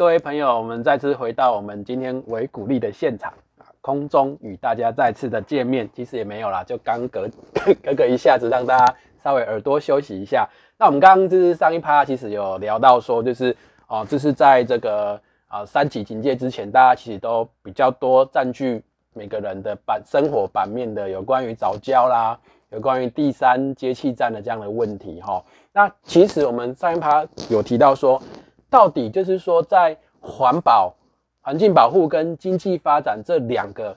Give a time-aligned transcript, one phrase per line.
[0.00, 7.28] 各位朋友，我们再次回到我们今天为鼓励的现场啊，空中与大家再次的见面，其实也没有啦，就刚隔
[7.84, 10.48] 隔个一下子，让大家稍微耳朵休息一下。
[10.78, 13.54] 那我们刚刚就是上一趴，其实有聊到说，就是
[13.88, 25.44] 哦，就是在这个啊三级警戒之前，大家其实都比较多占据每个人的版生活版面的，有关于早教啦，有关于第三接气站的这样的问题哈。
[25.74, 28.18] 那其实我们上一趴有提到说。
[28.70, 30.94] 到底就是说，在环保、
[31.40, 33.96] 环境保护跟经济发展这两个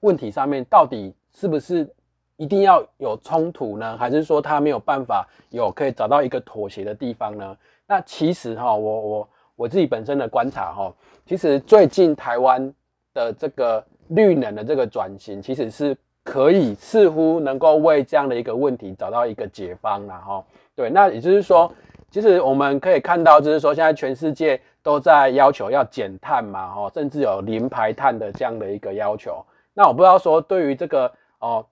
[0.00, 1.88] 问题上面，到底是不是
[2.36, 3.96] 一定要有冲突呢？
[3.96, 7.56] 还是说它没有办法有可以找到一个妥协的地方呢？
[7.86, 10.92] 那其实哈，我我我自己本身的观察哈，
[11.24, 12.74] 其实最近台湾
[13.14, 20.44] 的这个绿能的这个转型，其实是可以似乎能够为这样的一个问题找到一个解方了哈。
[20.74, 21.72] 对，那也就是说。
[22.10, 29.44] 其实我们可以看到，就是说现在全世界都在要求要减碳嘛，哦，甚至有零排碳的这样的一个要求。
[29.74, 31.64] 那我不知道说对于这个哦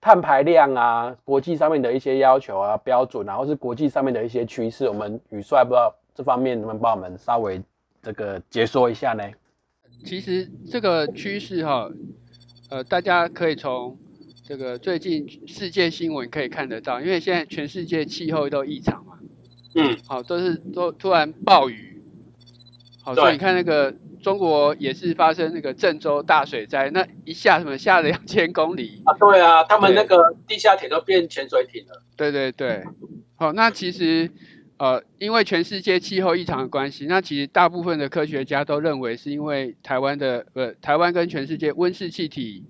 [0.00, 7.62] 碳排量啊，国际上面的一些要求啊标准，然后是国际上面的一些趋势，我们宇帅不知道这方面能不能帮我们稍微
[8.02, 9.22] 这个解说一下呢？
[10.04, 11.88] 其实这个趋势哈，
[12.70, 13.96] 呃，大家可以从
[14.42, 19.05] 这个最近世界新闻可以看得到，因为现在全世界气候都异常。
[19.76, 22.02] 嗯，好，都是都突然暴雨，
[23.02, 29.12] 好，所以你看那个中国也是发生那个郑州大水灾，那一下什么下了两千公里啊？
[29.18, 32.02] 对啊，他们那个地下铁都变潜水艇了。
[32.16, 32.82] 对对对，
[33.36, 34.30] 好，那其实
[34.78, 42.64] 呃，因为全世界气候异常的关系，那其实大部分的科学家都认为是因为台湾的呃，台湾跟全世界温室气体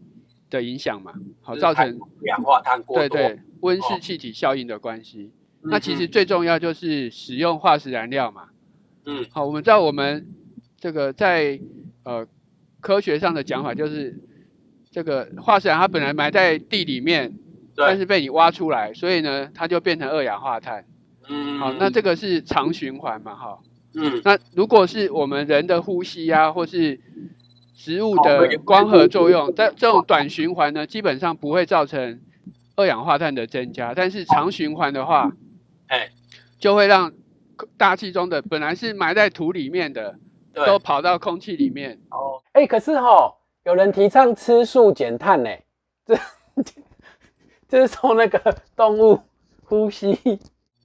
[0.50, 5.30] 的影响嘛，好造成氧化碳过多，对对，温室气体效应的关系。
[5.68, 8.44] 那其实最重要就是使用化石燃料嘛。
[9.04, 10.26] 嗯，好，我们知道我们
[10.80, 11.60] 这个在
[12.04, 12.26] 呃
[12.80, 14.18] 科学上的讲法就是
[14.90, 17.32] 这个化石燃它本来埋在地里面，
[17.76, 20.84] 但是被你挖出来，所以呢它就变成二氧化碳。
[21.28, 23.56] 嗯，好，那这个是长循环嘛，哈。
[23.94, 26.98] 嗯，那如果是我们人的呼吸啊，或是
[27.76, 32.20] 植物的光合作用，在这种短循环呢，基本上不会造成
[32.74, 35.30] 二氧化碳的增加，但是长循环的话。
[35.88, 36.08] 哎，
[36.58, 37.12] 就会让
[37.76, 40.18] 大气中的本来是埋在土里面的，
[40.52, 41.98] 都跑到空气里面。
[42.10, 43.32] 哦，哎，可是哈，
[43.64, 45.50] 有人提倡吃素减碳呢，
[46.04, 46.18] 这
[47.68, 49.20] 这是从那个动物
[49.64, 50.12] 呼吸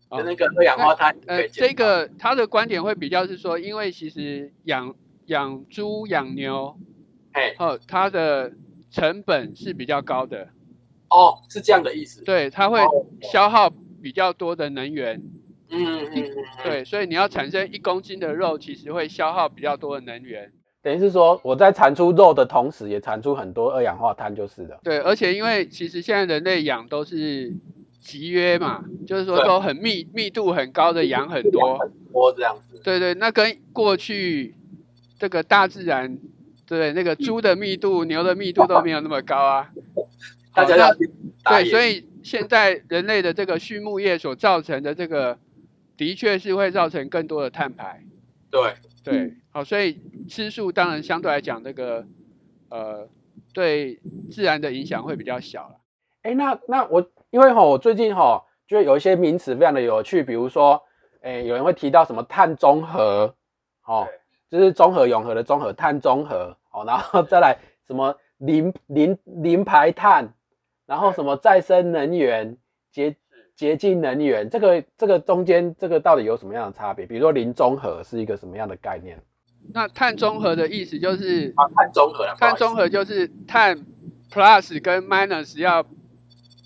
[0.09, 1.15] 的那个二氧化碳。
[1.25, 4.93] 呃，这个他的观点会比较是说，因为其实养
[5.25, 6.77] 养猪、养牛，
[7.31, 8.51] 哎，哦，它的
[8.91, 10.47] 成本是比较高的。
[11.09, 12.23] 哦，是这样的意思。
[12.23, 12.79] 对，它会
[13.21, 13.67] 消耗。
[14.01, 15.21] 比较多的能源，
[15.69, 16.25] 嗯嗯，
[16.63, 20.51] 对，所以你要产生一公斤的肉，其实会消耗比较多的能源。
[20.81, 24.79] 等于是说，我在产出肉的同时，也产出很多二氧化碳，就是的。
[24.83, 27.51] 对，而且因为其实现在人类养都是
[27.99, 32.81] 集约嘛，就是说都很密密度很高的养很多，很多这样子。
[32.83, 34.55] 对对，那跟过去
[35.19, 36.17] 这个大自然，
[36.67, 39.69] 对那个猪的密度、牛的密度都没有那么高啊。
[40.55, 40.89] 大家要
[41.45, 42.10] 对，所以。
[42.23, 45.37] 现在人类的这个畜牧业所造成的这个，
[45.97, 48.03] 的确是会造成更多的碳排。
[48.49, 48.73] 对
[49.03, 49.97] 对，好，所以
[50.29, 52.05] 吃素当然相对来讲，这个
[52.69, 53.07] 呃，
[53.53, 53.95] 对
[54.31, 55.75] 自然的影响会比较小了。
[56.23, 60.81] 哎，那那我因为哈，我最近哈，觉得有一些名词非常的有趣，比如说，
[61.21, 63.33] 哎，有人会提到什么碳中和，
[63.85, 64.07] 哦，
[64.49, 67.57] 就是综合永和的综合碳中和，哦，然后再来
[67.87, 70.31] 什么零零零排碳。
[70.91, 72.57] 然后什么再生能源、
[72.91, 73.15] 洁
[73.55, 77.05] 洁净能源，这个这个中间这个到底有什么样的差别？
[77.05, 79.17] 比如说零综合是一个什么样的概念？
[79.73, 83.73] 那碳综合的意思就是啊，碳中和，碳综合就是碳
[84.29, 85.81] plus 跟 minus 要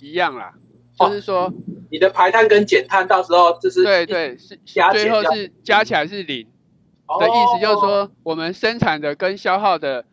[0.01, 0.51] 一样啦，
[0.97, 1.53] 就是说
[1.91, 4.57] 你的排碳跟减碳到时候就是对对是
[4.91, 6.47] 最后是加起来是零
[7.19, 10.03] 的意思，就是说我们生产的跟消耗的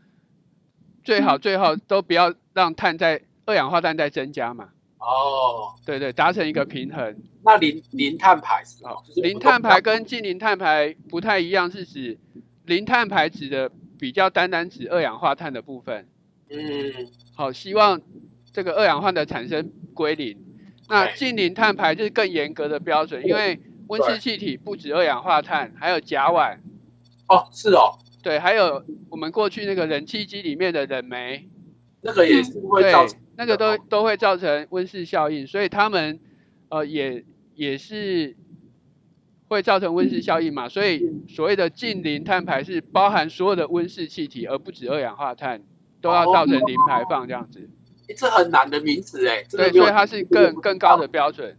[1.03, 3.23] 最好最好都不要让碳在。
[3.47, 4.69] 二氧化碳在增加嘛？
[4.99, 7.17] 哦，对对，达成一个平衡。
[7.45, 12.17] 那零零碳排是哦，零碳排跟近零碳排不太一样，是指
[12.67, 13.69] 零碳排指的
[13.99, 16.07] 比较单单指二氧化碳的部分。
[16.51, 16.59] 嗯，
[17.35, 18.01] 好，希望
[18.53, 20.39] 这个二氧化碳的产生归零。
[20.89, 26.57] 那近零碳排就是更严格的标准，因为温室气体不止二氧化碳，还有甲烷。
[27.29, 27.99] 哦，是哦。
[28.23, 28.81] 对，还有
[29.11, 31.49] 我们过去那个冷气机里面的冷媒。
[32.03, 33.19] 那个也是会造成。
[33.43, 36.21] 那个都都会造成温室效应，所以他们
[36.69, 37.25] 呃也
[37.55, 38.37] 也是
[39.49, 45.61] 会造成温室效应嘛，所以所谓的近零碳排是包含所有的温室气体，而不止二氧化碳
[46.01, 47.69] 都要造成零排放这样子。
[48.17, 51.57] 这很难的名词哎，对，所以它是更更高的标准。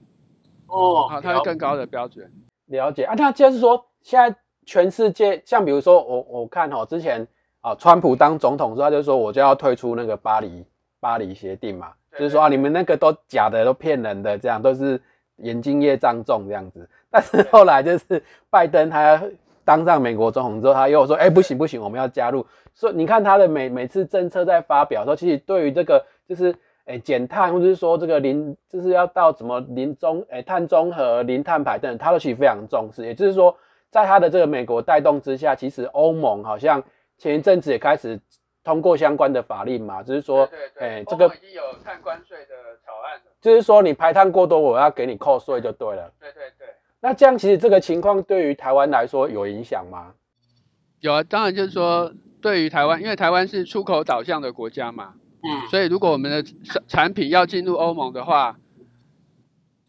[0.67, 2.29] 哦，好，它是更高的标准。
[2.67, 7.27] 了解啊，那就是说，现在全世界，像比如说我我看哈，之前
[7.61, 10.65] 啊，川普当总统之后，他就说我就要退出那个巴黎
[11.03, 14.97] 巴黎协定嘛，就是说啊，你们那个都假的，都骗人的，这样都是
[15.39, 16.87] 眼睛业障重这样子。
[17.11, 19.21] 但是后来就是拜登他
[19.65, 22.45] 当上美国总统之后，他又说，哎，不行不行，我们要加入。
[22.73, 26.55] 所以你看他的每每次政策在发表的时候，其实对于这个就是。
[26.85, 33.05] 哎，减碳或者是说这个零，就是要到什么零中，哎，碳中和、零碳排等，他都其实非常重视。
[33.05, 33.55] 也就是说，
[33.89, 36.83] 在他的这个美国带动之下，其实欧盟好像
[37.17, 38.19] 前一阵子也开始
[38.63, 40.49] 通过相关的法令嘛，只是说，
[40.79, 42.53] 哎，这个已经有碳关税的
[42.85, 43.31] 草案了。
[43.41, 46.11] 就是说，你排碳过多，我要给你扣税就对了。
[46.19, 46.67] 对对对。
[47.01, 50.13] 那这样其实这个情况对于台湾来说有影响吗？
[51.01, 55.15] 有啊，当然就是说，对于台湾，因为台湾是出口导向的国家嘛。
[55.41, 58.55] 嗯，所以如果我们的产产品要进入欧盟的话，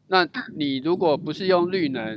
[0.08, 0.26] 那
[0.56, 2.16] 你如果不是用绿能，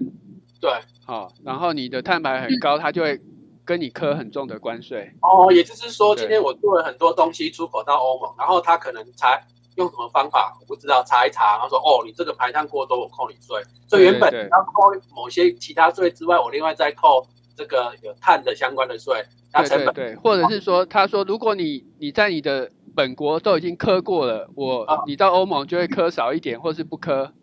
[0.59, 0.71] 对，
[1.05, 3.19] 好，然后你的碳排很高，它就会
[3.67, 5.11] 跟你磕很重的关税。
[5.21, 9.37] 哦，也就是说，今天我做了很多东西出口到欧盟，然后他可能才
[9.75, 13.61] 用什么方法，我不知道，查一查，然后说，哦，你这个排碳过多，我扣你税。
[13.85, 17.27] 所以原本要扣某些其他税之外，我另外再扣
[17.57, 19.21] 这个有碳的相关的税，
[19.53, 27.33] 对对对，或者是说，他说，如果你你在你的本国都已经磕过了，我你到欧盟就会磕少一点，或是不磕。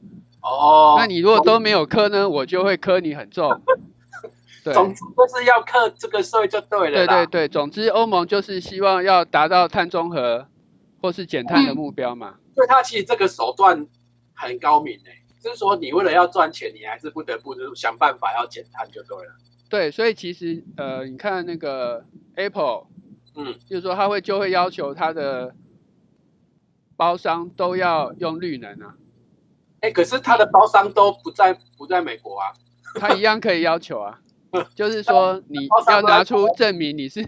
[0.43, 3.50] 哦，那你如果都没有磕呢，我就会磕你很重。
[4.65, 6.97] 对，总之就是要克这个税就对了。
[6.97, 10.49] 对对对，总之欧盟就是希望要达到碳中和
[11.03, 12.37] 或是减碳的目标嘛。
[12.55, 13.87] 所以它其实这个手段
[14.35, 19.35] 很高明诶，就是说你为了要赚钱，你还是不得不就是想办法要减碳就对了。
[19.69, 22.03] 对，所以其实呃，你看那个
[22.37, 22.87] Apple。
[23.37, 25.53] 嗯，就是说他会就会要求他的
[26.97, 28.95] 包商都要用绿能啊。
[29.81, 32.53] 哎，可是他的包商都不在不在美国啊，
[32.95, 34.21] 他一样可以要求啊。
[34.75, 37.23] 就是说你要拿出证明你是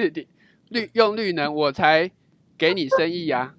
[0.70, 2.10] 绿用绿能，我才
[2.58, 3.54] 给你生意啊。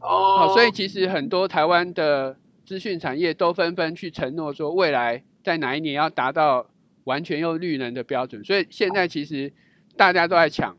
[0.00, 6.68] 哦，所以其实很多台湾的资讯产业都纷纷去承诺说，未来在哪一年要达到
[7.04, 8.42] 完全用绿能的标准。
[8.44, 9.52] 所以现在其实
[9.96, 10.76] 大家都在抢。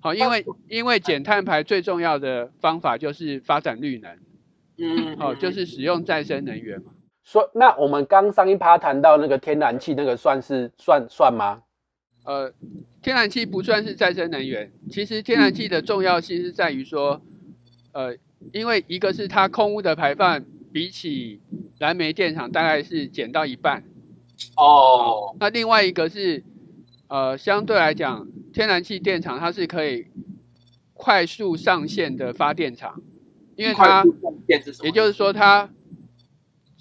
[0.00, 4.18] 好，因为因为减碳排最重要的方法就是发展绿能，
[4.78, 6.92] 嗯，好，就是使用再生能源嘛。
[7.24, 11.62] 说那我们刚上一趴谈到那个天然气，那个算是算算吗？
[12.24, 12.52] 呃，
[13.02, 14.70] 天然气不算是再生能源。
[14.90, 17.20] 其实天然气的重要性是在于说，
[17.92, 18.16] 呃，
[18.52, 21.40] 因为一个是它空污的排放比起
[21.78, 23.82] 燃煤电厂大概是减到一半，
[24.56, 26.44] 哦，那另外一个是。
[27.06, 30.06] 呃，相对来讲，天然气电厂它是可以
[30.94, 33.00] 快速上线的发电厂，
[33.56, 34.02] 因为它，
[34.82, 35.68] 也就是说它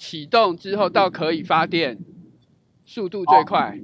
[0.03, 1.98] 启动之后到可以发电
[2.83, 3.79] 速度最快。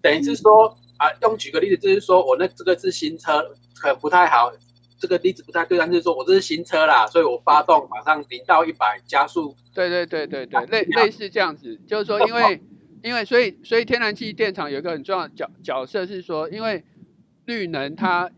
[0.00, 3.42] 等于是说啊，用举个例子，就是说我那这个是新车，
[3.80, 4.52] 可能不太好，
[5.00, 9.52] 这个例子不太对，但是说我这是新车啦，所以我发动马上零到一百加速。
[9.74, 12.60] 对对对对对，类类似这样子，就是说因为。
[13.04, 16.82] 因为所以所以天然气电厂有一个很重要的角角色是说，因为
[17.44, 18.30] 绿能它，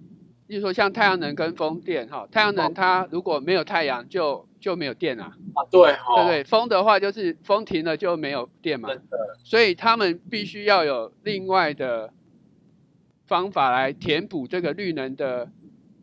[0.48, 5.24] 就是说像太阳能跟风电哈，太阳能它如果没有太阳就就没有电啊。
[5.54, 8.88] 啊，对，对对，风的话就是风停了就没有电嘛。
[9.44, 12.12] 所以他们必须要有另外的
[13.26, 15.50] 方法来填补这个绿能的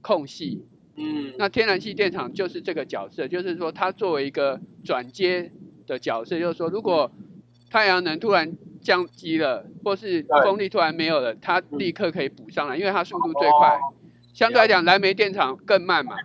[0.01, 0.65] 空隙。
[0.97, 5.49] 嗯，那天然气电厂就是这个角色，就是说它作为一个转接
[5.87, 7.09] 的角色，就是说如果
[7.71, 13.79] 太阳能突然降低了，或是风力突然没有了，它立刻可以补上来，因为它速度最快。
[14.33, 16.17] 相对来讲，燃煤电厂更慢嘛。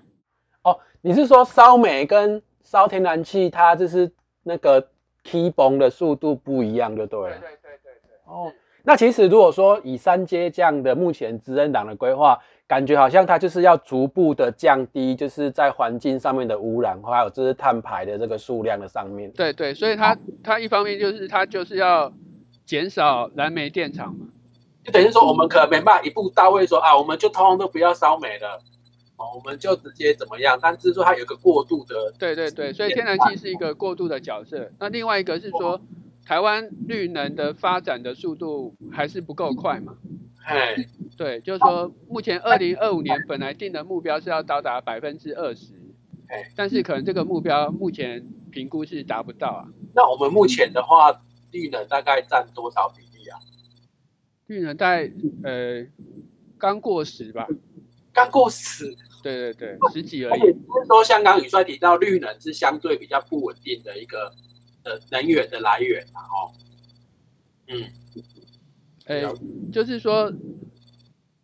[0.63, 4.11] 哦，你是说烧煤跟烧天然气，它就是
[4.43, 4.85] 那个
[5.23, 7.37] 起崩的速度不一样，就对了。
[7.39, 8.17] 对对对对对。
[8.25, 12.37] 哦，那其实如果说以三阶这样的目前执政党的规划。
[12.69, 19.33] 感觉好像它就是要逐步的降低，就是在环境上面的污染，还有就是碳排的这个数量的上面。
[19.33, 22.13] 对对，所以它它一方面就是它就是要
[22.67, 24.27] 减少燃煤电厂嘛，
[24.89, 28.57] 就等于说我们可能没办法一步到位说啊，我们就通通都不要烧煤了，
[29.19, 30.59] 哦，我们就直接怎么样？
[30.59, 31.95] 但是说它有一个过渡的。
[32.19, 34.71] 对对对，所以天然气是一个过渡的角色。
[34.81, 35.79] 那另外一个是说，
[36.25, 39.93] 台湾绿能的发展的速度还是不够快嘛？
[40.47, 40.75] 哎。
[41.19, 45.67] 对，就是说，目前二零二五年本来定的目标是要到达百分之二十，
[46.57, 49.69] 但是可能这个目标目前评估是达不到啊。
[49.95, 51.13] 那我们目前的话，
[51.51, 53.03] 绿能大概占多少比
[54.49, 55.11] 绿能大概
[55.45, 55.87] 呃
[56.59, 57.47] 刚过时吧，
[58.13, 58.85] 刚过时，
[59.23, 60.41] 对对对，十几而已。
[60.41, 64.33] 不是说香港宇帅提到，绿能是相对比较不稳定的一个
[64.85, 66.53] 呃能源的来源嘛，哦，
[67.69, 67.85] 嗯，
[69.07, 69.33] 哎了，
[69.73, 70.33] 就是说，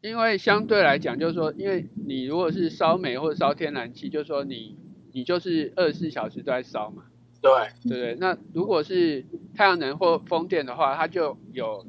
[0.00, 4.76] 因为相对来讲，就是说，因为你如果是烧煤或者烧天然气，就是说你
[5.12, 7.04] 你就是二十四小时都在烧嘛，
[7.40, 7.50] 对，
[7.90, 8.16] 对对？
[8.18, 11.84] 那如果是太阳能或风电的话，它就有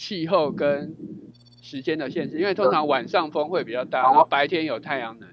[0.00, 0.96] 气候跟
[1.60, 5.28] 时间的限制，因为通常晚上风会比较大，然后白天有太阳能。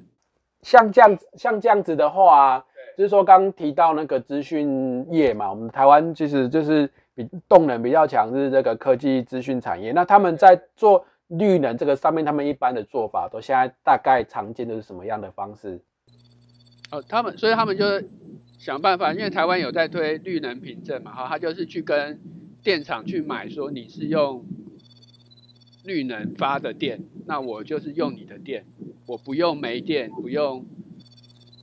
[0.61, 2.65] 像这样子，像这样子的话，
[2.97, 9.93] 就是说刚提到那个资讯业嘛，我们台湾其实就是比动能比较强，是这个科技资讯产业。
[9.93, 15.79] 那他们在做绿能这个上面，他们一般的做法都现在大概常见的是什么样的方式？
[16.91, 17.85] 哦，他们所以他们就
[18.59, 22.19] 想办法，因为台湾有在推绿能凭证嘛，哈，他就是去跟
[22.63, 24.43] 电厂去买，说你是用
[25.87, 28.63] 绿能发的电，那我就是用你的电，
[29.07, 30.63] 我不用煤电，不用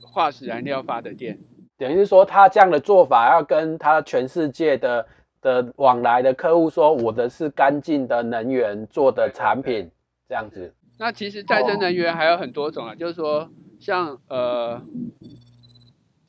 [0.03, 1.39] 化石燃料发的电。
[1.77, 5.07] 等于是说，他这样的做法要跟他全世界的
[5.43, 9.91] 的往来的客户说，我的是干净的能源做的产品，
[10.29, 10.73] 这样子。
[10.99, 13.51] 那其实再生能源还有很多种啊，就是说
[13.81, 14.81] 像呃，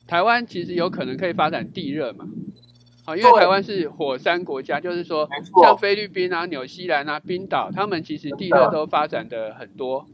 [0.08, 2.26] 台湾其实有可能可以发展地热嘛，
[3.06, 5.28] 好，因为台湾是火山国家，就是说
[5.62, 10.04] 像菲律宾啊、纽西兰啊、冰岛，他们其实地热都发展的很多。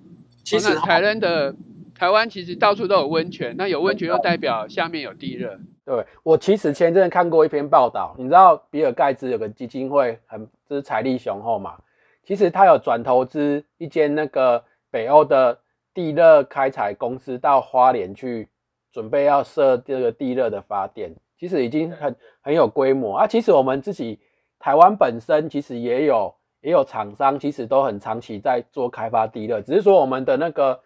[0.45, 1.55] 其实哦台湾的
[1.95, 5.59] 台湾其实到处都有温泉，那有温泉又代表下面有地热。
[5.85, 11.79] 对我其实前阵子看过一篇报道，你知道比尔盖茨有个基金会很就是财力雄厚嘛，
[12.23, 15.59] 其实他有转投资一间那个北欧的
[15.95, 18.49] 地热开采公司到花莲去，
[18.93, 21.11] 准备要设这个地热的发电，
[21.43, 23.27] 其实已经很很有规模啊。
[23.27, 24.17] 其实我们自己
[24.61, 30.79] 台湾本身其实也有也有厂商，其实都很长期在做开发地热，只是说我们的那个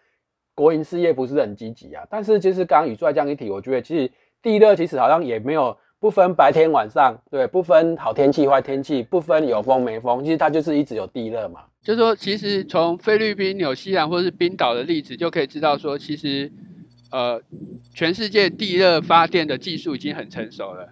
[0.54, 2.02] 国营事业不是很积极啊。
[2.08, 4.10] 但是就是刚刚宇帅这样一提，我觉得其实
[4.40, 11.60] 地热其实好像也没有不分白天晚上，对，不分好天气坏天气，不分有风没风，其实它就是一直有地热嘛。
[11.82, 16.50] 就是说，其实从菲律宾、纽西兰或是冰岛的例子就可以知道说，其实
[17.10, 17.40] 呃，
[17.94, 20.88] 全世界地热发电的技术已经很成熟了。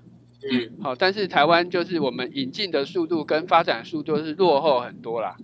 [0.52, 5.34] 嗯，好，但是台湾就是我们引进的速度跟发展速度是落后很多啦。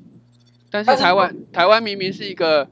[0.71, 2.69] 但是台湾台湾明明是一个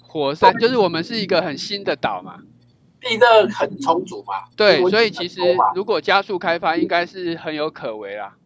[0.00, 2.38] 火山，就是我们是一个很新的岛嘛，
[3.00, 5.40] 地热很充足嘛，对，所以其实
[5.74, 8.36] 如果加速开发，应该是很有可为啦。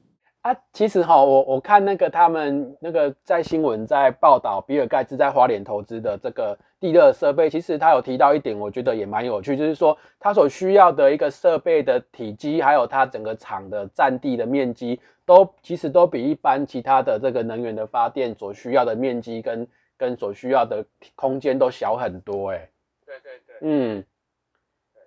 [0.41, 19.67] 啊，其实哈，我我看那个他们那个在新闻在报道比尔盖茨在花莲投资的这个地热设备，其实他有提到一点，我觉得也蛮有趣，就是说它所需要的一个设备的体积，还有它整个厂的占地的面积，都其实都比一般其他的这个能源的发电所需要的面积跟
[19.97, 20.85] 跟所需要的
[21.17, 22.69] 空间都小很多、欸，
[23.05, 23.57] 对对对。
[23.61, 24.05] 嗯，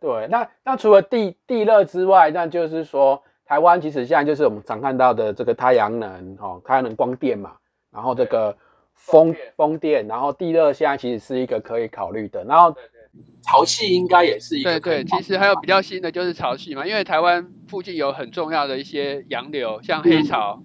[0.01, 7.54] 对，那那除了地地热之外，那就是说，台湾其实现在就是我们常看到的这个太阳能，哦，太阳能光电嘛，
[7.92, 8.54] 然后这个
[9.01, 12.74] 风风电风电，然后地热现在其实是一个可以考虑的，然后
[13.41, 20.62] 潮汐应该也是一个对对，其实还有比较新的就是潮汐嘛，因为台湾附近有很重要的一些洋流，像黑潮，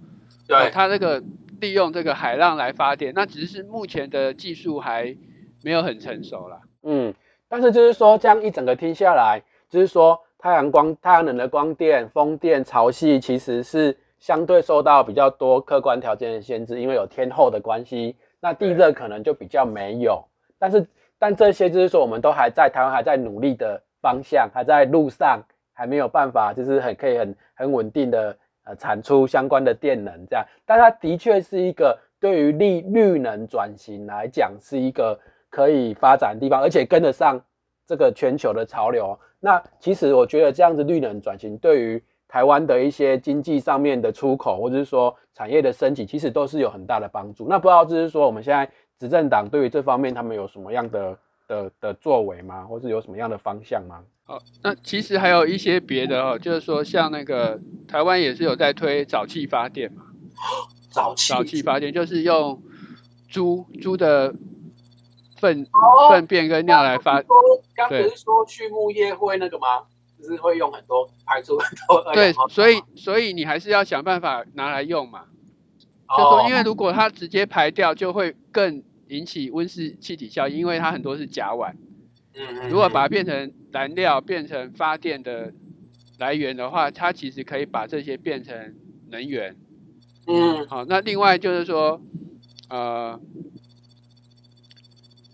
[0.48, 1.20] 呃对它这个
[1.60, 5.16] 利用这个海浪来发电，那只是目前的技术还
[5.64, 6.60] 没有很成熟啦。
[6.82, 7.12] 嗯，
[7.48, 18.14] 但是就是说这样一整个听下来，就是说太阳光、太阳能的光电、风电、潮汐其实是相对受到比较多客观条件的限制，因为有天候的关系。
[18.46, 20.24] 那地热可能就比较没有，
[20.56, 20.86] 但是
[21.18, 30.46] 但这些就是说我们都还在台湾还在努力的方向，还在路上，还没有办法就是很可以很很稳定的呃产出相关的电能这样。
[30.64, 35.18] 但它的确是一个对于绿绿能转型来讲是一个
[35.50, 37.40] 可以发展的地方，而且跟得上
[37.84, 39.18] 这个全球的潮流。
[39.40, 47.46] 那其实我觉得这样子绿能转型对于台湾的一些经济上面的出口，或者是说产业的升级，其实都是有很大的帮助。
[47.48, 52.64] 那不知道就是说我们现在执政党对于这方面他们有什么样的的的作为吗？
[52.64, 54.00] 或是有什么样的方向吗？
[54.24, 60.02] 好，那其实还有一些别的哦，就是说像那个台湾也是有在推沼气发电嘛，
[60.90, 62.60] 早期沼气发电就是用
[63.28, 64.34] 猪猪的
[65.36, 67.28] 粪哦粪便跟尿来发，说
[67.76, 69.84] 刚不是说畜牧业会那个吗？
[70.18, 75.24] 就是会用很多排出很多二对氧化，所以所以你还是要想办法拿来用嘛。
[76.08, 81.72] 就哦说，因为如果它直接排掉，就会更引起温室气体效应，因为它很多是甲烷。
[82.34, 85.52] 嗯嗯如果把它变成燃料，变成发电的
[86.18, 88.74] 来源的话，它其实可以把这些变成
[89.10, 89.56] 能源。
[90.28, 92.00] 嗯，好，那另外就是说，
[92.68, 93.18] 呃，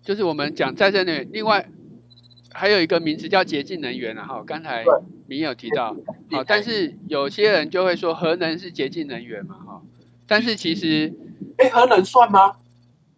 [0.02, 1.68] 就是我们讲再生能源，另外
[2.52, 4.92] 还有一个名词叫洁净能源啊，哈，刚才对
[5.28, 5.94] 你有提到，
[6.30, 9.82] 好，但是有些人就会说核能是洁净能源嘛，哈，
[10.26, 11.12] 但是其实
[11.58, 12.56] 哎，核能算吗？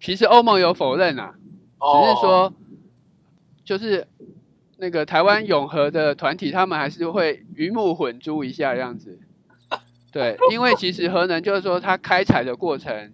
[0.00, 1.34] 其实欧盟有否认啊，
[1.78, 2.54] 哦，只是说
[3.64, 4.06] 就是
[4.78, 9.18] 那个台湾永和的团体，他们还是会鱼目混珠一下这样子。
[10.12, 13.12] 对， 因为其实核能就是说它开采的过程，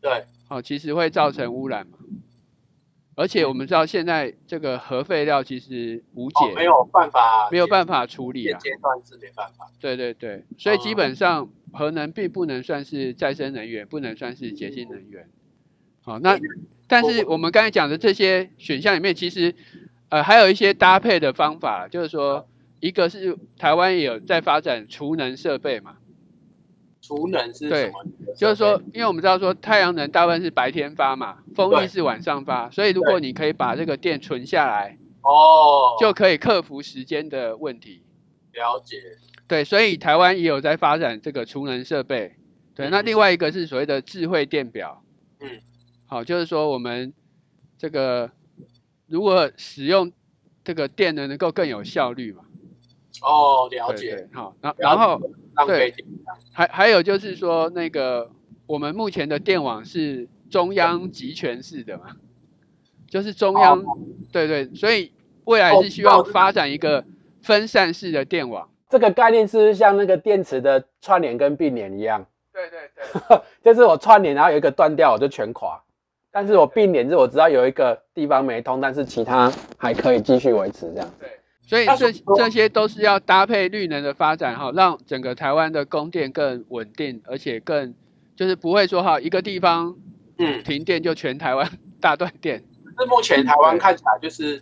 [0.00, 1.98] 对，哦，其实会造成污染嘛。
[3.18, 8.56] 而且我们知道现在这个核废料其实无解，哦，没有办法，没有办法处理啊。
[8.62, 9.68] 现阶段是没办法。
[9.80, 15.28] 对对对，所以基本上核能并不能算是再生能源，不能算是洁净能源。
[16.04, 16.38] 好，那
[16.86, 19.52] 但是我们刚才讲的这些选项里面，其实
[20.10, 22.46] 呃还有一些搭配的方法，就是说
[22.78, 25.96] 一个是台湾也有在发展储能设备嘛，
[27.00, 28.04] 储能是对什么？
[28.36, 38.02] 就是说，因为我们知道说太阳能大部分是白天发嘛，风力是晚上发，所以如果你可以把这个电存下来，哦，就可以克服时间的问题。
[38.52, 38.96] 了解。
[39.46, 42.34] 对，所以台湾也有在发展这个储能设备。
[42.74, 45.02] 对，那另外一个是所谓的智慧电表。
[45.40, 45.48] 嗯，
[46.06, 47.12] 好，就是说我们
[47.78, 48.30] 这个
[49.06, 50.12] 如果使用
[50.62, 52.42] 这个电能，能够更有效率嘛。
[53.22, 54.28] 哦，了解。
[54.32, 55.20] 好，然然后
[55.66, 55.92] 对
[56.52, 58.30] 还还有就是说，那个
[58.66, 62.04] 我们目前的电网是中央集权式的嘛，
[63.08, 63.82] 就是中央，
[64.32, 65.12] 对对，所以
[65.44, 67.04] 未来是希望发展一个
[67.42, 68.68] 分散式的电网。
[68.88, 72.24] 这个概念是不是像那个电池的串联跟并联一样？
[72.52, 75.80] 对对对， 就是我串联，然后有一个断掉，我就全垮。
[76.30, 81.10] 但是我并联是我知道有一个地方没通，但是其他还可以继续维持这样。
[81.68, 87.94] 所以这这些都是要搭配绿能的发展哈，让整个台湾的供电更稳定，而且更
[88.34, 89.94] 就是不会说哈一个地方
[90.38, 92.58] 嗯，停电就全台湾 大断电。
[92.98, 94.60] 是目前台湾看起来就是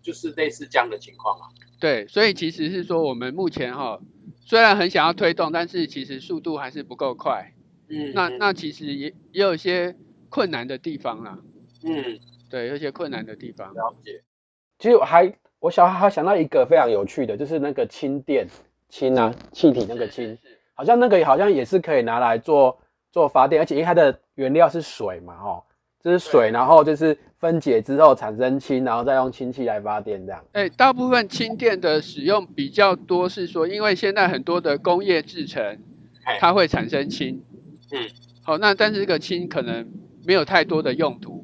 [0.00, 1.48] 就是类似这样的情况啊。
[1.80, 3.98] 对，所以其实是说我们目前哈
[4.46, 7.52] 虽然很想要推动，但是其实速度还是不够快。
[7.88, 9.92] 嗯，那嗯那其实也也有一些
[10.30, 11.36] 困难的地方啦，
[11.82, 13.74] 嗯，对，有一些困难的地方。
[13.74, 14.22] 了解。
[14.78, 15.26] 其实我还
[15.64, 18.46] 我小还想到一个非常有趣的，就是那个氢电
[18.90, 20.36] 氢啊，气体那个氢，
[20.74, 22.76] 好像那个好像也是可以拿来做
[23.10, 25.62] 做发电，而且因为它的原料是水嘛，哦，
[26.02, 30.44] 就是水，然后就是分解之后产生氢，然后再用氢气来发电这样。
[30.52, 35.64] 哎，大部分氢电的使用比较多是说，因为现在很多的工业制成
[36.24, 37.42] 哎，它会产生氢。
[37.90, 38.06] 嗯，
[38.42, 39.90] 好，那但是这个氢可能
[40.26, 41.42] 没有太多的用途。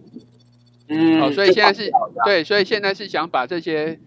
[0.90, 1.90] 嗯，好，所以现在是
[2.26, 3.98] 对，所以现在是想把这些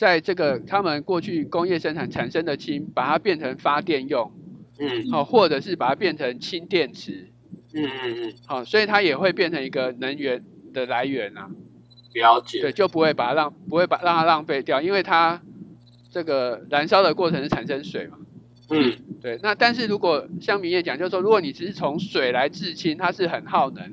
[0.00, 4.32] 在这个他们过去工业生产产生的氢，把它变成发电用，
[4.78, 7.28] 嗯好，或者是把它变成氢电池。
[7.74, 10.40] 嗯嗯嗯，好，所以它也会变成一个能源
[10.72, 11.46] 的来源啊。
[12.14, 12.62] 了解。
[12.62, 15.38] 对，就不会把它浪，不会把让它浪费掉，因为它
[16.10, 18.16] 这个燃烧的过程是产生水嘛。
[18.70, 23.84] 嗯，对，那但是如果像明业讲，就是说，如果你只是从水来制氢，它是很耗能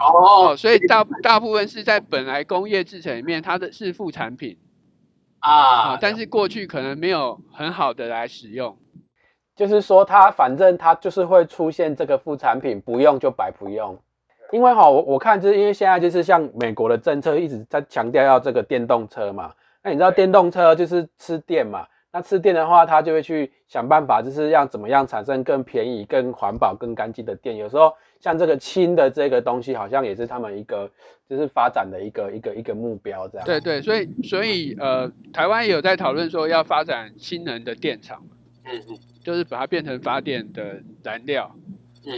[0.00, 4.56] 哦哦，所以大大部分是在本来工业制成里面，它的是副产品
[5.40, 8.76] 啊、啊，但是过去可能没有很好的来使用。
[9.56, 13.98] 就是说它反正它就是会出现这个副产品，不用就白不用。
[14.52, 27.56] 因为哈，我我看就是因为现在就是像美国的政策一直在强调要这个电动车嘛，那你知道电动车就是吃电嘛，那吃电的话，它就会去想办法，就是要怎么样产生更便宜、更环保、更干净的电。
[27.56, 30.88] 有时候像这个氢的这个东西，好像也是他们一个
[31.28, 33.46] 就是发展的一个一个一个目标这样。
[33.46, 38.22] 对对，所以所以呃，台湾也有在讨论说要发展氢能的电厂，
[38.66, 41.50] 嗯嗯就是把它变成发电的燃料。
[42.06, 42.12] 嗯，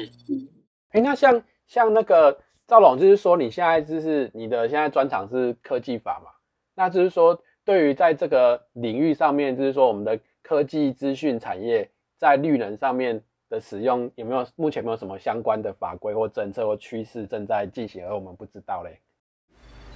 [0.90, 2.36] 哎，那像像那个
[2.66, 6.30] 赵总，就是说你现在就是你的现在专长是科技法嘛？
[6.74, 11.88] 那就是说，对于在这个领域上面，就是说我们的科技资讯产业
[12.18, 18.98] 在绿能上面的使用，有没有目前没有什么相关的法规或政策或趋势正在进行，而我们不知道嘞？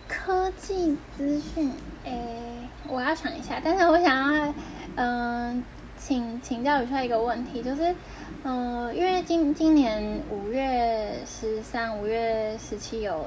[0.06, 1.72] 科技资讯，
[2.04, 4.54] 诶，我要想一下，但是我想要，
[4.96, 5.64] 嗯、
[5.96, 7.96] 请请教一下一个问题，就是，
[8.44, 13.24] 嗯、因为今今年五月十三、五月十七有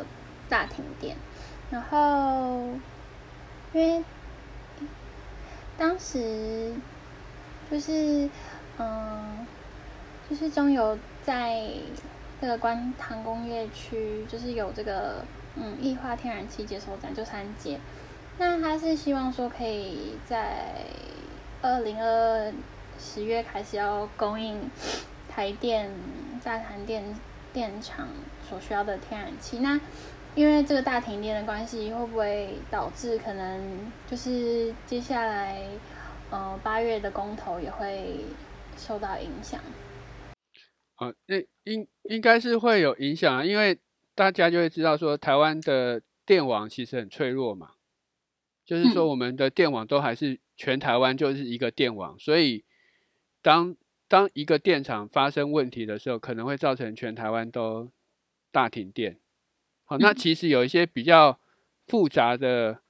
[0.48, 1.18] 大停电，
[1.72, 2.70] 然后
[3.74, 4.04] 因为
[5.76, 6.72] 当时
[7.72, 8.30] 就是，
[8.78, 9.48] 嗯、
[10.30, 11.66] 就是中油在
[12.40, 17.80] 这个观塘工业区，就是有这个嗯液化天然气接收站，就三阶。
[18.38, 20.76] 那他是希望说可以在
[21.62, 22.54] 二零二
[23.00, 24.70] 十月开始要供应
[25.28, 25.92] 台电、
[26.44, 27.04] 大潭电
[27.52, 28.08] 电厂
[28.48, 29.60] 所需要的天然气。
[29.60, 29.80] 那
[30.36, 35.62] 因为这个大停电的关系，会不会导致可能就是接下来
[36.30, 38.24] 呃八月的公投也会
[38.78, 39.60] 受到影响？
[41.00, 43.80] 啊，那应应该是会有影响啊，因为
[44.14, 47.72] 大家就会知道说台湾的电网其实很脆弱嘛，
[48.66, 52.66] 就是说我们的电网都还是全台湾就是一个电网，所以
[53.42, 53.78] 当
[54.10, 57.90] 当一个电厂发生问题的时候，可能会造成全台湾都
[58.52, 59.18] 大停电。
[59.86, 61.40] 好，那其实有一些比较
[61.88, 62.82] 复杂的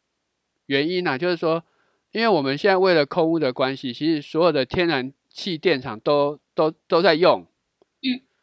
[0.66, 1.64] 原因呢，就是说，
[2.12, 7.46] 因为我们现在为了空污的关系，其实所有的天然气电厂都都都在用。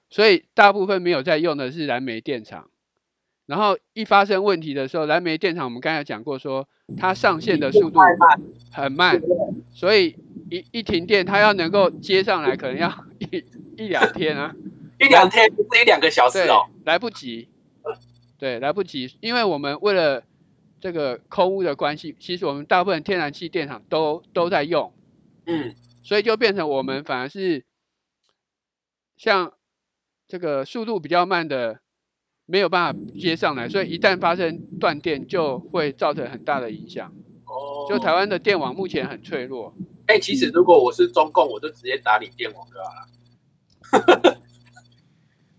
[0.08, 2.70] 所以大部分没有在用的是燃煤电厂，
[3.46, 6.66] 然后一发生问题的时候，燃煤电厂我们刚才讲过，说
[6.96, 7.98] 它上线的速度
[8.72, 9.20] 很慢，
[9.74, 10.16] 所以
[10.50, 12.88] 一一停电，它要能够接上来，可能要
[13.18, 13.44] 一
[13.76, 14.54] 一两天啊，
[15.00, 17.48] 一两天不是一两个小时哦，来不及，
[18.38, 20.22] 对，来不及，因为我们为了
[20.80, 24.92] 这个空污的关系，其实我们大部分天然气电厂都都在用，
[25.46, 27.64] 嗯，所以就变成我们反而是
[29.16, 29.52] 像。
[30.28, 31.78] 这个速度比较慢的
[32.46, 37.06] 没有办法接上来，所以一旦发生断电，就会造成很大的影响。
[37.46, 39.72] 哦，就台湾的电网目前很脆弱。
[40.08, 44.40] 哎，其实如果我是中共，我就直接打你电网就好了。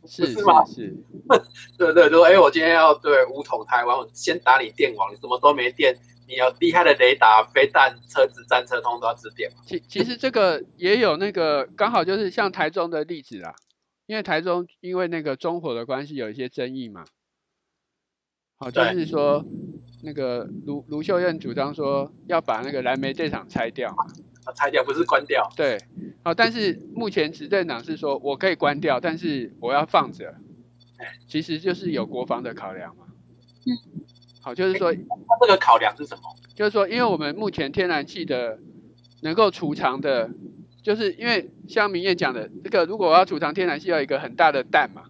[0.06, 0.65] 是是吗？
[0.65, 0.93] 是。
[1.80, 9.50] 对对对，哎，我今天要对武统台湾，我先打你电网，你什么都没电，你有厉害的雷达、飞弹、车子、战车通都要吃电。
[9.66, 13.56] 其其实这个也有那个刚好就是像台中的例子啦。
[14.06, 17.04] 因为台中因为那个中火的关系有一些争议嘛，
[18.56, 19.44] 好，就是说
[20.02, 23.94] 那个卢卢秀燕主张说要把那个蓝煤电厂拆掉，
[24.56, 25.78] 拆掉不是关掉，对，
[26.24, 30.34] 好，但是目前执政党是说我可以关掉，但是我要放着，
[31.28, 33.08] 其实就是有国防的考量嘛，
[33.66, 34.07] 嗯，
[34.47, 34.99] 好，就是说它
[35.41, 36.21] 这个考量是什么？
[36.55, 38.57] 就是说，因为我们目前天然气的
[39.23, 40.29] 能够储藏的。
[40.81, 45.01] 就是因为像明燕讲的，这个如果我要储藏天然气，要一个很大的弹嘛。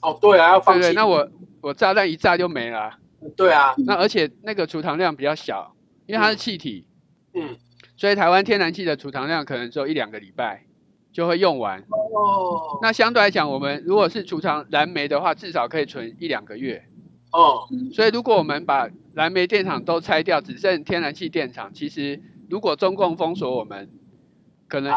[0.00, 0.74] 哦，对啊，要放。
[0.74, 1.28] 对对，那我
[1.60, 2.90] 我炸弹一炸就没了。
[3.36, 3.74] 对啊。
[3.86, 6.86] 那而且那个储藏量比较小，因为它是气体。
[7.34, 7.54] 嗯。
[7.94, 10.64] 所以台湾天然气的储藏量可能只有一两个礼拜
[11.12, 11.78] 就会用完。
[11.80, 12.78] 哦。
[12.80, 16.82] 那相对来讲，我们如果是储藏燃煤的话，至少可以存一两个月。
[17.36, 17.60] 哦。
[17.94, 23.88] 所以如果我们把燃煤电厂都拆掉，只剩天然气电厂，其实如果中共封锁我们。
[24.68, 24.92] 可能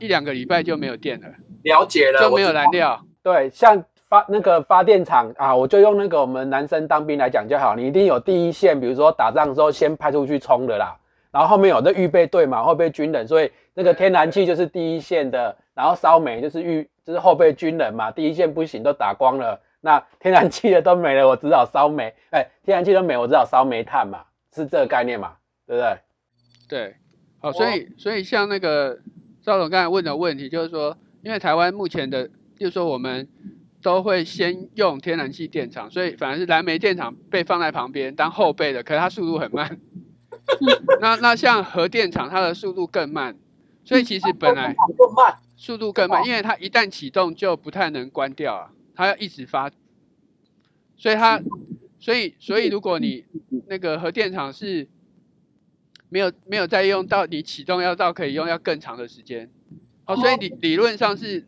[0.00, 1.26] 一两个礼拜就没有电了，
[1.62, 3.02] 了解了，就没有燃料。
[3.22, 10.94] 对，像发那个发电厂啊，我就用那个我们男生当兵来讲就好，你一定有第一线，比如说打仗的时候先派出去冲的啦，
[11.30, 25.34] 然后后面有的预备队嘛，后备军人，所以那个天然气就是第一线的，然后烧煤就是预就是后备军人嘛，第一线不行都打光了，那天然气的都没了，我只好烧煤，哎，天然气都没，我只好烧煤炭嘛，是这个概念嘛，
[25.66, 25.98] 对不对？
[26.68, 26.96] 对。
[27.40, 28.96] 好，所以所以像那个
[29.42, 33.28] 赵总刚才问的问题，就是说，因为台湾目前的，就是说我们
[33.82, 39.76] 都会先用天然气电厂，所以反而是燃煤电厂被放在旁边当后备的，可是它速度很慢。
[41.00, 43.36] 那那像核电厂，它的速度更慢，
[43.84, 44.72] 所以其实本来
[45.58, 49.70] 速度更慢，因为它一旦启动就不太能关掉啊，它要一直发，
[50.96, 51.40] 所以它
[51.98, 53.24] 所以所以如果你
[53.66, 54.88] 那个核电厂是。
[56.12, 59.50] 没有没有再用到你启动要到可以用要更长的时间，
[60.04, 61.42] 哦，所以理理论上是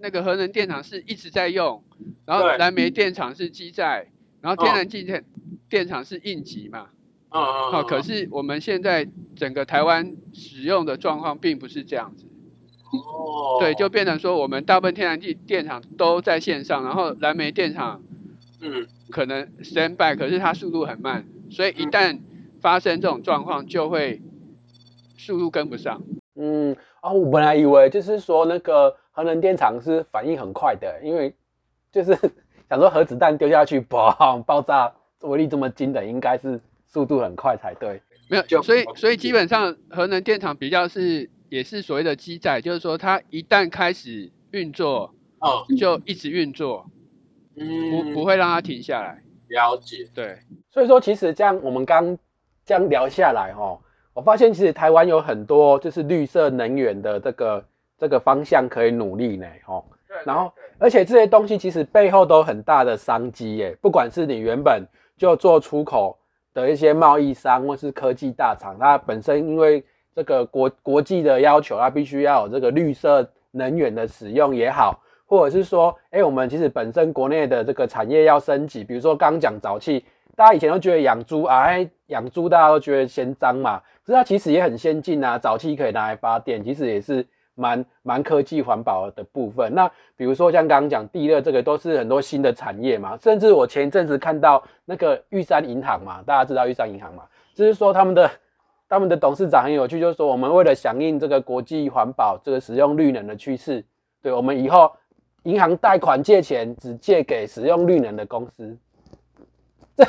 [0.00, 1.82] 那个核能电厂是一直在用，
[2.26, 4.06] 然后燃煤电厂是基载，
[4.42, 5.24] 然后天然气电
[5.66, 6.90] 电厂是应急嘛，
[7.30, 12.26] 嗯嗯，好，可是我们现在整个台湾使用的状况并不是这样子，
[12.92, 18.02] 哦，对，就变成说我们大部分天然气电厂都在线上，然后燃煤电厂，
[18.60, 22.18] 嗯，可能 stand by，可是它速度很慢，所以一旦
[22.60, 24.20] 发生这种状况就会
[25.16, 26.00] 速度跟不上。
[26.36, 31.34] 嗯，哦，我本来以为就是说那个核能电厂是反应很快的，因为
[31.90, 32.16] 就是
[32.68, 38.00] 想说核子弹丢下去，嘣，爆炸威力这么惊的，应该是速度很快才对。
[38.28, 46.86] 没有，所以所以基本上核能电厂比较是也是所谓的机载，就是说它一旦开始运作，哦，就一直运作，
[47.56, 49.22] 嗯，不不会让它停下来。
[49.48, 50.38] 了解，对。
[50.70, 52.16] 所以说其实这样我们刚。
[52.64, 53.76] 这样聊下来哦，
[54.14, 57.64] 我发现其实台湾有很多就是绿色能源的这个
[57.98, 64.86] 这个方向可以努力呢，哦，对然后而且这些东西其实背后都很大的商机耶，不管是你原本
[65.18, 66.16] 就做出口
[66.54, 69.84] 的一些贸易商，或是科技大厂，它本身因为
[70.14, 80.04] 这个国国际的要求，它必须要有这个绿色能源的使用也好，或者是说，哎，我们其实本身国内的这个产业要升级，比如说刚讲沼气，
[80.36, 81.68] 大家以前都觉得养猪啊，
[82.06, 87.26] 养猪大家都觉得嫌脏嘛，可是它其实也很先进啊，沼气可以拿来发电，其实也是。
[87.54, 93.14] 蛮蛮科技环保的部分，那比如说像刚刚讲地热这个，都是很多新的产业嘛。
[93.22, 98.28] 甚至我前一阵子看到那个玉山银行嘛，大家知道玉山银行嘛，就是说他们的
[98.92, 103.82] 他们的董事长很有趣，就是说我们为了响应这个国际环保这个使用绿能的趋势，
[104.20, 104.92] 对我们以后
[105.44, 108.76] 银行贷款借钱只借给使用绿能的公司。
[109.96, 110.04] 这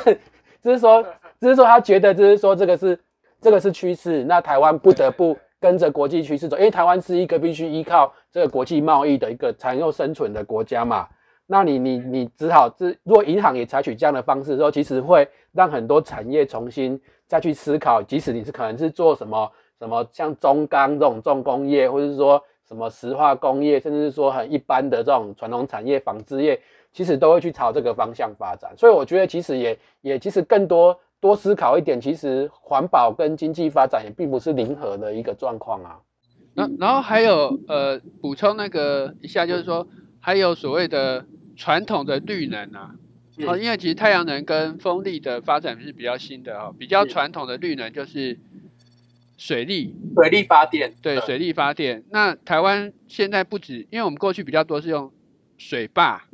[0.62, 1.02] 只是说，
[1.40, 3.00] 只是说他觉得就是说这个是
[3.40, 5.34] 这个是趋势，那台湾不得不。
[5.60, 11.08] 跟着国际趋势走，因为台湾是一个必须依靠这个国际贸易的一个才能生存的国家嘛。
[11.46, 17.00] 那你你你只好这，如果银行也采取这样的方式之后，其实会让很多产业重新
[17.34, 26.60] 再去思考，即使你是可能是做什么什么像中钢这种重工业，或者是说什么石化工业，甚至是说很一般的这种传统产业纺织业，
[26.92, 28.72] 其实都会去朝这个方向发展。
[28.76, 30.96] 所以我觉得其实也也其实更多。
[31.20, 35.98] 多思考一点，其实环保跟经济发展也并不是零和的一个状况啊。
[36.52, 39.86] 那然后还有呃，补充那个一下，就是说
[40.20, 41.24] 还有所谓的
[41.56, 42.90] 传统的绿能啊，
[43.46, 48.38] 哦，因为其实太阳能跟风力的发展是比较新的哈，比较传统的绿能就是
[49.36, 52.04] 水力，水力发电，对，水力发电。
[52.10, 55.12] 那台湾现在不止，因为我们过去比较多是用
[55.58, 56.24] 水坝，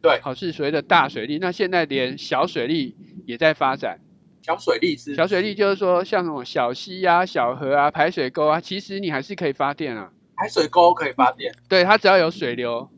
[0.00, 4.00] 对，好是所谓的大水力，那现在连小水力也在发展。
[4.42, 5.14] 小水利是。
[5.14, 10.10] 小水利，就是说像那种小溪啊、小河啊、排水沟啊，其实你还是可以发电啊。
[10.36, 12.88] 排水沟可以发电，对，它只要有水流，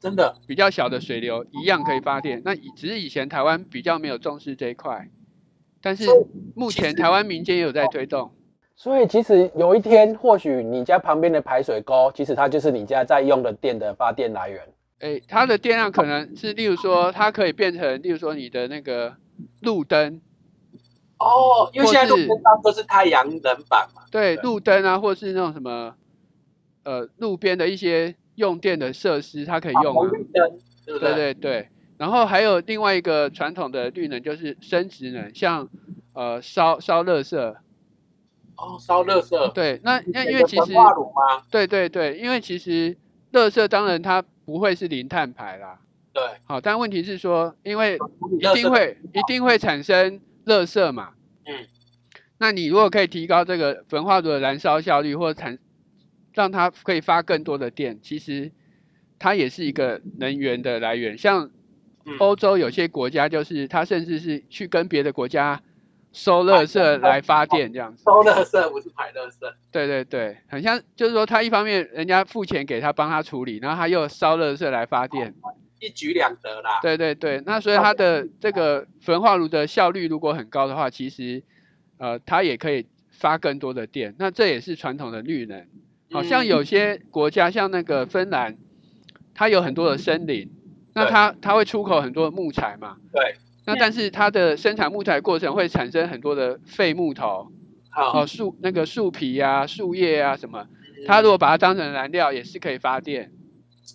[0.00, 2.40] 真的比较小的水流一样可以发电。
[2.44, 5.08] 那只是以前台湾比较没有重视这一块，
[5.82, 6.06] 但是
[6.54, 8.32] 目前台湾民间也有在推动。
[8.78, 14.60] 所以其实有一天，或许你家旁边的排水沟，其实它就是你家在用的电的发电来源。
[15.00, 19.14] 哎，它的电量可能是，例如说，它可以变成，例如说你的那个
[19.62, 20.20] 路灯。
[21.18, 24.02] 哦，因为现在路灯都是太阳能板嘛。
[24.10, 25.94] 对，路灯啊，或是那种什么，
[26.84, 30.08] 呃，路边的一些用电的设施，它可以用啊。
[30.86, 31.14] 对对？
[31.14, 31.68] 对对
[31.98, 35.68] 然后还有另外一个传统的绿能，就是生殖能，像
[36.14, 37.56] 呃烧烧热色。
[38.56, 39.48] 哦，烧热色。
[39.48, 40.72] 对，那那因为其实。
[41.50, 42.96] 对对对，因为其实
[43.32, 45.78] 热色当然它不会是零碳排啦。
[46.12, 46.22] 对。
[46.46, 47.98] 好，但问题是说，因为
[48.38, 50.20] 一定会一定会产生。
[50.46, 51.08] 热色嘛，
[51.44, 51.66] 嗯，
[52.38, 55.58] 那你如果可以提高这个焚化炉的燃烧效率，或产
[56.36, 58.52] 让它可以发更多的电，其实
[59.18, 61.16] 它也是一个能源的来源。
[61.16, 61.50] 像
[62.18, 65.60] 欧洲有些国家，就是它甚至是去跟别的国家
[66.12, 68.04] 收热色来发电，这样子。
[68.04, 69.52] 收热色不是排热色。
[69.72, 75.34] 对对对，很像，就是说他一方面人家付钱给他帮他处理，然后他又烧热色来发电。
[75.80, 76.80] 一举两得啦。
[76.82, 81.42] 对对对，那所以它的这个焚化炉的效率如果很高的话，其实
[81.98, 84.14] 呃它也可以发更多的电。
[84.18, 85.66] 那这也是传统的绿能。
[86.10, 88.56] 好像有些国家像那个芬兰，
[89.34, 90.50] 它有很多的森林，
[90.94, 92.96] 那它它会出口很多的木材嘛。
[93.12, 93.34] 对。
[93.68, 97.48] 那但是它的生产木材过程会产生很多的废木头，
[97.90, 100.64] 好树那个树皮啊、树叶啊什么，
[101.04, 103.32] 它如果把它当成燃料，也是可以发电。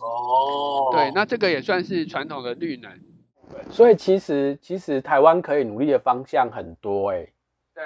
[0.01, 2.91] 哦，对，那这个也算是传统的绿能。
[3.69, 7.31] 所以其实其实台湾可以努力的方向很多哎，对，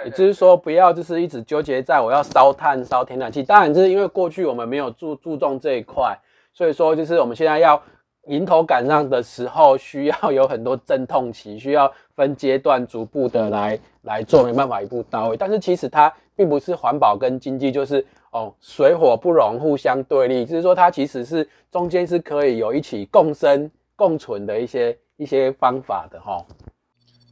[0.03, 3.43] 也就是说不要就是一直纠结在我要烧炭烧天然气。
[3.43, 6.17] 当然就是因为过去我们没有注注重这一块，
[6.53, 7.81] 所以说就是我们现在要
[8.27, 15.37] 迎头赶上的时候，需要有很多阵痛期，需要分阶段逐步的来来做，没办法一步到位。
[15.37, 18.05] 但是其实它并不是环保跟经济就是。
[18.31, 26.45] 哦，水火不容，互相对立，就是说它其实是中间是可以有一起共生共存的一些一些方法的哈。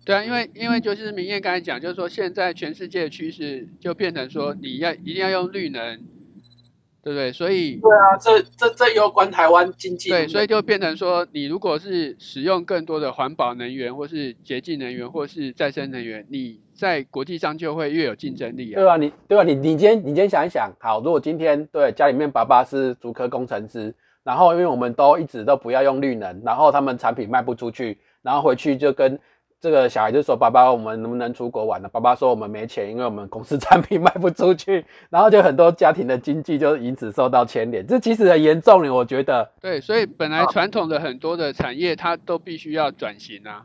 [0.05, 5.97] 对啊，因为因为就是明艳刚才讲，就是说现在全世界的趋势就变成说你要一定要用绿能，
[7.03, 7.31] 对不对？
[7.31, 10.09] 所以对啊，这这这攸关台湾经济。
[10.09, 16.61] 对，所以就变成说你如果是使用更多的环保能源，或是洁净能源，或是再生能源，你。
[16.75, 18.97] 在国际上就会越有竞争力啊，对啊？
[18.97, 19.43] 你对啊？
[19.43, 29.17] 你你今天你今天想一想，好，如果今天对家里面爸爸是足科工程师，然后因为我们都一直都不要用绿能，然后他们产品卖不出去，然后回去就跟
[29.63, 39.49] 这个小孩就说：“爸爸，我们能不能出国玩呢？”爸爸说：“我们没钱，因为我们公司产品卖不出去。”然后就很多家庭的经济就因此受到牵连， 这其实很严重的，我觉得。
[39.61, 43.63] 对，所以本来传统的很多的产业，它都必须要转型啊。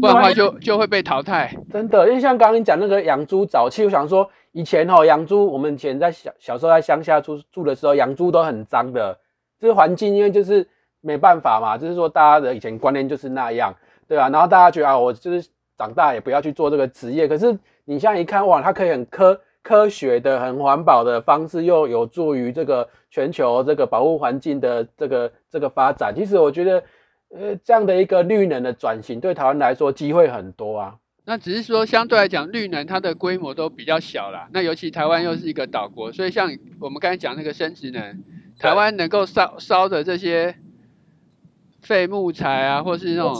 [0.00, 2.08] 不然的话就就会被淘汰，真的。
[2.08, 9.18] 因为像刚刚你讲那个养猪早期，我想说以前哦养猪，我们以前在小小时候在乡下住住的时候，养猪都很脏的，
[9.58, 10.64] 这个环境，因为就是
[11.00, 13.74] 没办法嘛，就是说大家的以前观念就是那样，
[14.08, 17.52] 对吧、然后大家觉得啊，我就是长大也不要去做这个职业，可是
[17.84, 26.14] 你现在一看，哇，它可以很科科学的、很环保的方式，又有助于这个全球这个保护环境的这个这个发展。
[26.16, 26.82] 其实我觉得，
[27.36, 30.96] 呃，这样的一个绿能的转型，对台湾来说机会很多啊。
[31.26, 34.48] 那只是说相对来讲，绿能它的规模都比较小啦。
[34.50, 38.24] 那尤其台湾又是一个岛国，所以像我们刚才讲那个生殖能，
[38.58, 40.54] 台湾能够烧烧的这些
[41.82, 43.34] 废木材啊，或是那种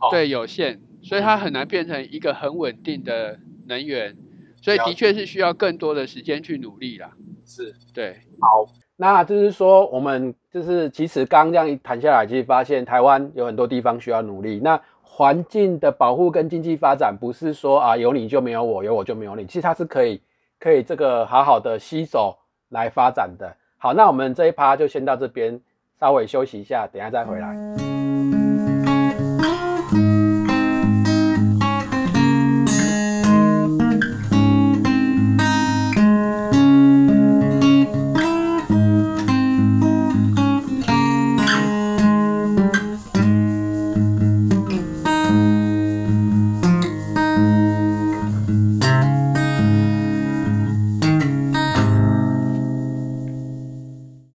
[0.00, 4.14] 哦对有限，所以它很难变成一个很稳定的能源。
[4.60, 7.08] 所以的确是需要更多的时间去努力啦。
[7.44, 14.60] 是对，好，那就是说，我们就是其实刚刚这样一谈下来，其实发现台湾有很多地方需要努力。
[14.62, 20.20] 那环境的保护跟经济发展，不是说啊有你就没有我，有我就没有你，其实它是可以
[20.58, 22.36] 可以这个好好的携手
[22.70, 23.56] 来发展的。
[23.78, 25.58] 好，那我们这一趴就先到这边，
[26.00, 27.87] 稍微休息一下，等一下再回来。